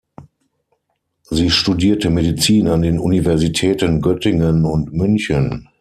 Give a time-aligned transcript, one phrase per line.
[1.29, 5.69] Sie studierte Medizin an den Universitäten Göttingen und München.